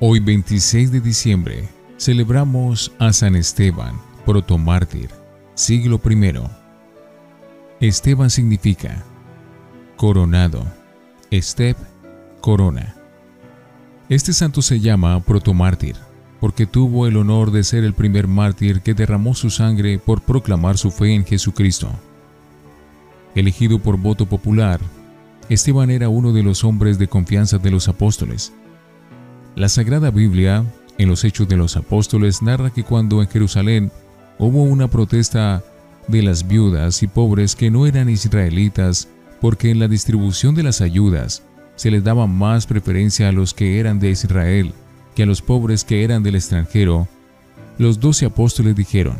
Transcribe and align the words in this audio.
Hoy 0.00 0.20
26 0.20 0.92
de 0.92 1.00
diciembre 1.00 1.68
celebramos 1.96 2.92
a 3.00 3.12
San 3.12 3.34
Esteban, 3.34 4.00
protomártir, 4.24 5.10
siglo 5.54 6.00
I. 6.08 6.34
Esteban 7.80 8.30
significa 8.30 9.02
coronado, 9.96 10.64
estep, 11.32 11.76
corona. 12.40 12.94
Este 14.08 14.32
santo 14.32 14.62
se 14.62 14.78
llama 14.78 15.18
protomártir 15.18 15.96
porque 16.38 16.64
tuvo 16.64 17.08
el 17.08 17.16
honor 17.16 17.50
de 17.50 17.64
ser 17.64 17.82
el 17.82 17.92
primer 17.92 18.28
mártir 18.28 18.82
que 18.82 18.94
derramó 18.94 19.34
su 19.34 19.50
sangre 19.50 19.98
por 19.98 20.20
proclamar 20.20 20.78
su 20.78 20.92
fe 20.92 21.12
en 21.12 21.24
Jesucristo. 21.24 21.90
Elegido 23.34 23.80
por 23.80 23.96
voto 23.96 24.26
popular, 24.26 24.78
Esteban 25.48 25.90
era 25.90 26.08
uno 26.08 26.32
de 26.32 26.44
los 26.44 26.62
hombres 26.62 27.00
de 27.00 27.08
confianza 27.08 27.58
de 27.58 27.72
los 27.72 27.88
apóstoles 27.88 28.52
la 29.58 29.68
Sagrada 29.68 30.12
Biblia, 30.12 30.64
en 30.98 31.08
los 31.08 31.24
Hechos 31.24 31.48
de 31.48 31.56
los 31.56 31.76
Apóstoles, 31.76 32.42
narra 32.42 32.70
que 32.70 32.84
cuando 32.84 33.20
en 33.20 33.28
Jerusalén 33.28 33.90
hubo 34.38 34.62
una 34.62 34.86
protesta 34.86 35.64
de 36.06 36.22
las 36.22 36.46
viudas 36.46 37.02
y 37.02 37.08
pobres 37.08 37.56
que 37.56 37.68
no 37.68 37.84
eran 37.84 38.08
israelitas, 38.08 39.08
porque 39.40 39.70
en 39.70 39.80
la 39.80 39.88
distribución 39.88 40.54
de 40.54 40.62
las 40.62 40.80
ayudas 40.80 41.42
se 41.74 41.90
les 41.90 42.04
daba 42.04 42.28
más 42.28 42.66
preferencia 42.66 43.28
a 43.28 43.32
los 43.32 43.52
que 43.52 43.80
eran 43.80 43.98
de 43.98 44.10
Israel 44.10 44.72
que 45.16 45.24
a 45.24 45.26
los 45.26 45.42
pobres 45.42 45.82
que 45.82 46.04
eran 46.04 46.22
del 46.22 46.36
extranjero, 46.36 47.08
los 47.78 47.98
doce 47.98 48.26
apóstoles 48.26 48.76
dijeron, 48.76 49.16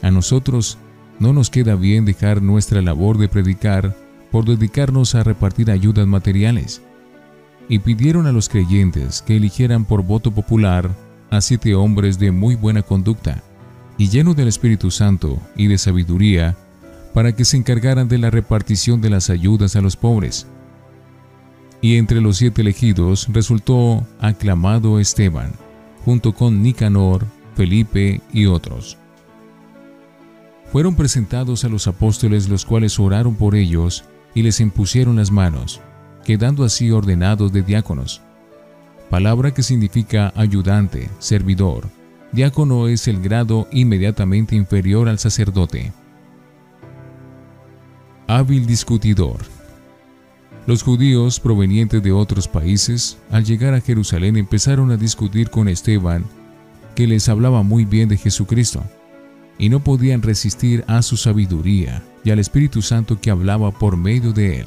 a 0.00 0.10
nosotros 0.10 0.78
no 1.18 1.34
nos 1.34 1.50
queda 1.50 1.74
bien 1.74 2.06
dejar 2.06 2.40
nuestra 2.40 2.80
labor 2.80 3.18
de 3.18 3.28
predicar 3.28 3.94
por 4.30 4.46
dedicarnos 4.46 5.14
a 5.14 5.22
repartir 5.22 5.70
ayudas 5.70 6.06
materiales 6.06 6.80
y 7.70 7.78
pidieron 7.78 8.26
a 8.26 8.32
los 8.32 8.48
creyentes 8.48 9.22
que 9.22 9.36
eligieran 9.36 9.84
por 9.84 10.02
voto 10.02 10.32
popular 10.32 10.90
a 11.30 11.40
siete 11.40 11.76
hombres 11.76 12.18
de 12.18 12.32
muy 12.32 12.56
buena 12.56 12.82
conducta 12.82 13.44
y 13.96 14.08
llenos 14.08 14.34
del 14.34 14.48
Espíritu 14.48 14.90
Santo 14.90 15.38
y 15.54 15.68
de 15.68 15.78
sabiduría 15.78 16.56
para 17.14 17.32
que 17.32 17.44
se 17.44 17.56
encargaran 17.56 18.08
de 18.08 18.18
la 18.18 18.28
repartición 18.28 19.00
de 19.00 19.10
las 19.10 19.30
ayudas 19.30 19.76
a 19.76 19.80
los 19.80 19.96
pobres. 19.96 20.48
Y 21.80 21.96
entre 21.96 22.20
los 22.20 22.38
siete 22.38 22.62
elegidos 22.62 23.28
resultó 23.30 24.04
aclamado 24.18 24.98
Esteban, 24.98 25.52
junto 26.04 26.34
con 26.34 26.64
Nicanor, 26.64 27.24
Felipe 27.54 28.20
y 28.32 28.46
otros. 28.46 28.98
Fueron 30.72 30.96
presentados 30.96 31.64
a 31.64 31.68
los 31.68 31.86
apóstoles 31.86 32.48
los 32.48 32.64
cuales 32.64 32.98
oraron 32.98 33.36
por 33.36 33.54
ellos 33.54 34.04
y 34.34 34.42
les 34.42 34.58
impusieron 34.58 35.16
las 35.16 35.30
manos 35.30 35.80
quedando 36.24 36.64
así 36.64 36.90
ordenados 36.90 37.52
de 37.52 37.62
diáconos. 37.62 38.20
Palabra 39.08 39.52
que 39.52 39.62
significa 39.62 40.32
ayudante, 40.36 41.10
servidor. 41.18 41.88
Diácono 42.32 42.86
es 42.86 43.08
el 43.08 43.20
grado 43.20 43.66
inmediatamente 43.72 44.54
inferior 44.54 45.08
al 45.08 45.18
sacerdote. 45.18 45.92
Hábil 48.28 48.66
discutidor. 48.66 49.38
Los 50.66 50.84
judíos 50.84 51.40
provenientes 51.40 52.00
de 52.02 52.12
otros 52.12 52.46
países, 52.46 53.18
al 53.32 53.44
llegar 53.44 53.74
a 53.74 53.80
Jerusalén, 53.80 54.36
empezaron 54.36 54.92
a 54.92 54.96
discutir 54.96 55.50
con 55.50 55.68
Esteban, 55.68 56.24
que 56.94 57.08
les 57.08 57.28
hablaba 57.28 57.64
muy 57.64 57.84
bien 57.84 58.08
de 58.08 58.16
Jesucristo, 58.16 58.84
y 59.58 59.68
no 59.70 59.82
podían 59.82 60.22
resistir 60.22 60.84
a 60.86 61.02
su 61.02 61.16
sabiduría 61.16 62.04
y 62.22 62.30
al 62.30 62.38
Espíritu 62.38 62.82
Santo 62.82 63.20
que 63.20 63.30
hablaba 63.30 63.72
por 63.72 63.96
medio 63.96 64.32
de 64.32 64.60
él 64.60 64.66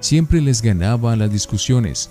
siempre 0.00 0.40
les 0.40 0.62
ganaba 0.62 1.14
las 1.16 1.30
discusiones. 1.30 2.10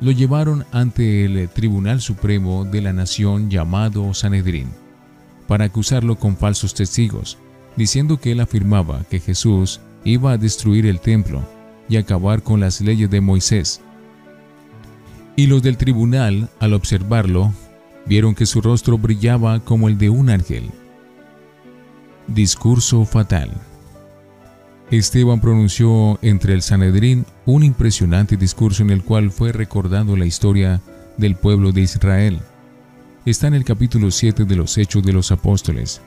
Lo 0.00 0.12
llevaron 0.12 0.64
ante 0.72 1.24
el 1.24 1.48
Tribunal 1.48 2.00
Supremo 2.00 2.64
de 2.64 2.80
la 2.80 2.92
Nación 2.92 3.50
llamado 3.50 4.14
Sanedrín, 4.14 4.68
para 5.46 5.66
acusarlo 5.66 6.16
con 6.16 6.36
falsos 6.36 6.72
testigos, 6.72 7.36
diciendo 7.76 8.18
que 8.20 8.32
él 8.32 8.40
afirmaba 8.40 9.04
que 9.10 9.20
Jesús 9.20 9.80
iba 10.04 10.32
a 10.32 10.38
destruir 10.38 10.86
el 10.86 11.00
templo 11.00 11.42
y 11.88 11.96
acabar 11.96 12.42
con 12.42 12.60
las 12.60 12.80
leyes 12.80 13.10
de 13.10 13.20
Moisés. 13.20 13.80
Y 15.36 15.46
los 15.46 15.62
del 15.62 15.76
tribunal, 15.76 16.48
al 16.60 16.74
observarlo, 16.74 17.52
vieron 18.06 18.34
que 18.34 18.46
su 18.46 18.60
rostro 18.60 18.98
brillaba 18.98 19.60
como 19.60 19.88
el 19.88 19.98
de 19.98 20.10
un 20.10 20.30
ángel. 20.30 20.70
Discurso 22.26 23.04
fatal. 23.04 23.50
Esteban 24.90 25.38
pronunció 25.40 26.18
entre 26.22 26.54
el 26.54 26.62
Sanedrín 26.62 27.26
un 27.44 27.62
impresionante 27.62 28.38
discurso 28.38 28.82
en 28.82 28.88
el 28.88 29.02
cual 29.02 29.30
fue 29.30 29.52
recordando 29.52 30.16
la 30.16 30.24
historia 30.24 30.80
del 31.18 31.36
pueblo 31.36 31.72
de 31.72 31.82
Israel. 31.82 32.40
Está 33.26 33.48
en 33.48 33.54
el 33.54 33.64
capítulo 33.64 34.10
7 34.10 34.46
de 34.46 34.56
los 34.56 34.78
Hechos 34.78 35.02
de 35.02 35.12
los 35.12 35.30
Apóstoles. 35.30 36.00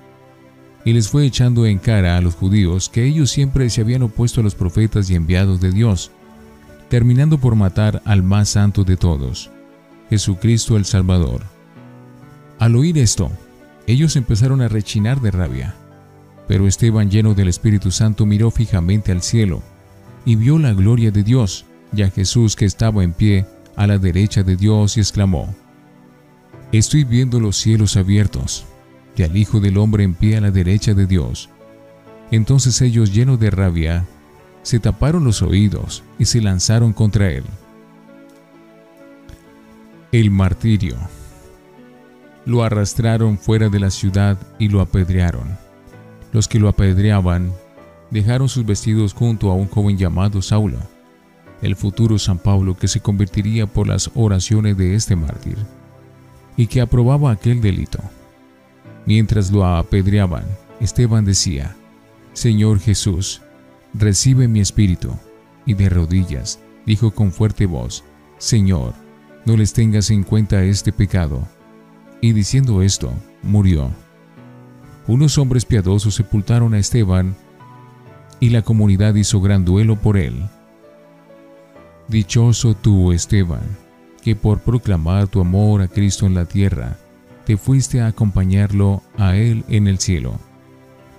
Y 0.83 0.93
les 0.93 1.09
fue 1.09 1.27
echando 1.27 1.67
en 1.67 1.77
cara 1.77 2.17
a 2.17 2.21
los 2.21 2.33
judíos 2.33 2.89
que 2.89 3.05
ellos 3.05 3.29
siempre 3.29 3.69
se 3.69 3.81
habían 3.81 4.01
opuesto 4.01 4.41
a 4.41 4.43
los 4.43 4.55
profetas 4.55 5.11
y 5.11 5.15
enviados 5.15 5.61
de 5.61 5.71
Dios, 5.71 6.09
terminando 6.89 7.37
por 7.37 7.53
matar 7.53 8.01
al 8.03 8.23
más 8.23 8.49
santo 8.49 8.83
de 8.83 8.97
todos, 8.97 9.51
Jesucristo 10.09 10.75
el 10.75 10.85
Salvador. 10.85 11.43
Al 12.57 12.75
oír 12.75 12.97
esto, 12.97 13.31
ellos 13.85 14.15
empezaron 14.15 14.59
a 14.61 14.69
rechinar 14.69 15.21
de 15.21 15.29
rabia 15.29 15.75
pero 16.47 16.67
Esteban, 16.67 17.09
lleno 17.09 17.33
del 17.33 17.47
Espíritu 17.47 17.91
Santo, 17.91 18.25
miró 18.25 18.51
fijamente 18.51 19.11
al 19.11 19.21
cielo 19.21 19.61
y 20.25 20.35
vio 20.35 20.59
la 20.59 20.73
gloria 20.73 21.11
de 21.11 21.23
Dios 21.23 21.65
y 21.95 22.03
a 22.03 22.09
Jesús 22.09 22.55
que 22.55 22.65
estaba 22.65 23.03
en 23.03 23.13
pie 23.13 23.45
a 23.75 23.87
la 23.87 23.97
derecha 23.97 24.43
de 24.43 24.55
Dios 24.55 24.97
y 24.97 24.99
exclamó, 24.99 25.53
Estoy 26.71 27.03
viendo 27.03 27.39
los 27.39 27.57
cielos 27.57 27.97
abiertos 27.97 28.65
y 29.15 29.23
al 29.23 29.35
Hijo 29.35 29.59
del 29.59 29.77
Hombre 29.77 30.03
en 30.03 30.13
pie 30.13 30.37
a 30.37 30.41
la 30.41 30.51
derecha 30.51 30.93
de 30.93 31.05
Dios. 31.05 31.49
Entonces 32.31 32.81
ellos, 32.81 33.13
llenos 33.13 33.39
de 33.39 33.51
rabia, 33.51 34.05
se 34.63 34.79
taparon 34.79 35.23
los 35.25 35.41
oídos 35.41 36.03
y 36.17 36.25
se 36.25 36.41
lanzaron 36.41 36.93
contra 36.93 37.29
él. 37.29 37.43
El 40.13 40.31
martirio. 40.31 40.95
Lo 42.45 42.63
arrastraron 42.63 43.37
fuera 43.37 43.69
de 43.69 43.79
la 43.79 43.91
ciudad 43.91 44.37
y 44.59 44.69
lo 44.69 44.81
apedrearon 44.81 45.70
los 46.31 46.47
que 46.47 46.59
lo 46.59 46.69
apedreaban 46.69 47.51
dejaron 48.09 48.49
sus 48.49 48.65
vestidos 48.65 49.13
junto 49.13 49.51
a 49.51 49.55
un 49.55 49.67
joven 49.67 49.97
llamado 49.97 50.41
Saulo, 50.41 50.79
el 51.61 51.75
futuro 51.75 52.17
San 52.19 52.37
Pablo 52.39 52.75
que 52.75 52.87
se 52.87 52.99
convertiría 52.99 53.67
por 53.67 53.87
las 53.87 54.11
oraciones 54.15 54.77
de 54.77 54.95
este 54.95 55.15
mártir, 55.15 55.57
y 56.57 56.67
que 56.67 56.81
aprobaba 56.81 57.31
aquel 57.31 57.61
delito. 57.61 57.99
Mientras 59.05 59.51
lo 59.51 59.65
apedreaban, 59.65 60.45
Esteban 60.79 61.25
decía, 61.25 61.75
Señor 62.33 62.79
Jesús, 62.79 63.41
recibe 63.93 64.47
mi 64.47 64.59
espíritu, 64.59 65.13
y 65.65 65.73
de 65.73 65.89
rodillas 65.89 66.59
dijo 66.85 67.11
con 67.11 67.31
fuerte 67.31 67.65
voz, 67.65 68.03
Señor, 68.37 68.93
no 69.45 69.55
les 69.57 69.73
tengas 69.73 70.09
en 70.09 70.23
cuenta 70.23 70.63
este 70.63 70.91
pecado. 70.91 71.47
Y 72.21 72.33
diciendo 72.33 72.81
esto, 72.81 73.13
murió 73.43 73.91
unos 75.07 75.37
hombres 75.37 75.65
piadosos 75.65 76.15
sepultaron 76.15 76.73
a 76.73 76.79
Esteban 76.79 77.35
y 78.39 78.49
la 78.49 78.61
comunidad 78.61 79.15
hizo 79.15 79.41
gran 79.41 79.65
duelo 79.65 79.95
por 79.95 80.17
él. 80.17 80.43
Dichoso 82.07 82.73
tú, 82.75 83.11
Esteban, 83.11 83.61
que 84.21 84.35
por 84.35 84.59
proclamar 84.59 85.27
tu 85.27 85.39
amor 85.39 85.81
a 85.81 85.87
Cristo 85.87 86.25
en 86.25 86.33
la 86.33 86.45
tierra, 86.45 86.97
te 87.45 87.57
fuiste 87.57 88.01
a 88.01 88.07
acompañarlo 88.07 89.01
a 89.17 89.35
Él 89.35 89.63
en 89.67 89.87
el 89.87 89.99
cielo. 89.99 90.39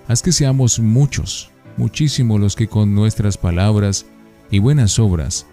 Haz 0.07 0.21
que 0.21 0.31
seamos 0.31 0.79
muchos, 0.79 1.51
muchísimos 1.77 2.39
los 2.39 2.55
que 2.55 2.67
con 2.67 2.93
nuestras 2.93 3.37
palabras 3.37 4.05
y 4.51 4.59
buenas 4.59 4.99
obras 4.99 5.47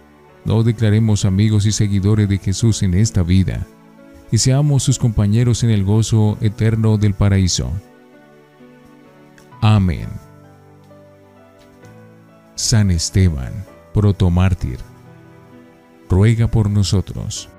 no 0.44 0.62
declaremos 0.62 1.25
amigos 1.25 1.66
y 1.66 1.72
seguidores 1.72 2.28
de 2.28 2.38
Jesús 2.38 2.82
en 2.82 2.94
esta 2.94 3.22
vida, 3.22 3.66
y 4.32 4.38
seamos 4.38 4.82
sus 4.82 4.99
compañeros 4.99 5.64
en 5.64 5.70
el 5.70 5.84
gozo 5.84 6.38
eterno 6.40 6.96
del 6.99 7.14
paraíso. 7.14 7.70
Amén. 9.60 10.08
San 12.54 12.90
Esteban, 12.90 13.66
protomártir, 13.92 14.78
ruega 16.08 16.48
por 16.48 16.70
nosotros. 16.70 17.50